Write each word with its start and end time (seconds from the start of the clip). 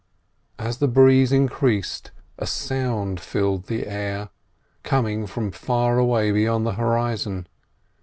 As 0.57 0.79
the 0.79 0.87
breeze 0.87 1.31
increased 1.31 2.09
a 2.39 2.47
sound 2.47 3.19
filled 3.19 3.67
the 3.67 3.85
air, 3.85 4.29
coming 4.81 5.27
from 5.27 5.51
far 5.51 5.99
away 5.99 6.31
beyond 6.31 6.65
the 6.65 6.73
horizon. 6.73 7.45